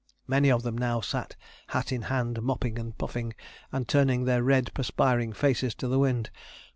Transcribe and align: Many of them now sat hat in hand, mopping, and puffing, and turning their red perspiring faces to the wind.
Many 0.25 0.49
of 0.49 0.63
them 0.63 0.75
now 0.75 0.99
sat 0.99 1.35
hat 1.67 1.91
in 1.91 2.01
hand, 2.09 2.41
mopping, 2.41 2.79
and 2.79 2.97
puffing, 2.97 3.35
and 3.71 3.87
turning 3.87 4.23
their 4.25 4.41
red 4.41 4.73
perspiring 4.73 5.31
faces 5.31 5.75
to 5.75 5.87
the 5.87 5.99
wind. 5.99 6.31